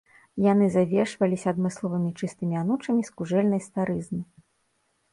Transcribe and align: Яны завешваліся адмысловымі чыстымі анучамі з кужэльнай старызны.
Яны 0.51 0.69
завешваліся 0.75 1.47
адмысловымі 1.53 2.11
чыстымі 2.19 2.59
анучамі 2.65 3.01
з 3.13 3.17
кужэльнай 3.21 3.61
старызны. 3.71 4.21